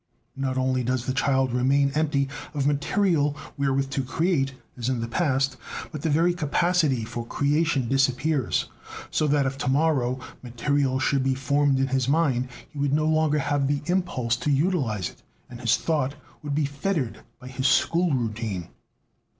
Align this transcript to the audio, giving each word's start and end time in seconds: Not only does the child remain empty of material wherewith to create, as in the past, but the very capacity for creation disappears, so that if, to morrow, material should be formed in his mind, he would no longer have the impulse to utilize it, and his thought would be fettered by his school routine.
Not 0.35 0.57
only 0.57 0.83
does 0.83 1.05
the 1.05 1.13
child 1.13 1.51
remain 1.53 1.91
empty 1.93 2.27
of 2.55 2.65
material 2.65 3.37
wherewith 3.55 3.91
to 3.91 4.01
create, 4.01 4.55
as 4.75 4.89
in 4.89 4.99
the 4.99 5.07
past, 5.07 5.57
but 5.91 6.01
the 6.01 6.09
very 6.09 6.33
capacity 6.33 7.05
for 7.05 7.23
creation 7.23 7.87
disappears, 7.87 8.65
so 9.11 9.27
that 9.27 9.45
if, 9.45 9.59
to 9.59 9.69
morrow, 9.69 10.19
material 10.41 10.97
should 10.99 11.21
be 11.23 11.35
formed 11.35 11.77
in 11.77 11.89
his 11.89 12.09
mind, 12.09 12.47
he 12.67 12.79
would 12.79 12.93
no 12.93 13.05
longer 13.05 13.37
have 13.37 13.67
the 13.67 13.83
impulse 13.85 14.35
to 14.37 14.49
utilize 14.49 15.11
it, 15.11 15.21
and 15.51 15.61
his 15.61 15.77
thought 15.77 16.15
would 16.41 16.55
be 16.55 16.65
fettered 16.65 17.19
by 17.39 17.47
his 17.47 17.67
school 17.67 18.09
routine. 18.11 18.69